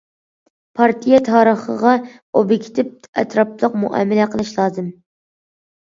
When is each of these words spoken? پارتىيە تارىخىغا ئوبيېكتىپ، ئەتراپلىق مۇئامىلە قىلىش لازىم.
پارتىيە 0.79 1.19
تارىخىغا 1.27 1.93
ئوبيېكتىپ، 2.41 2.91
ئەتراپلىق 3.23 3.79
مۇئامىلە 3.85 4.29
قىلىش 4.33 4.55
لازىم. 4.61 4.93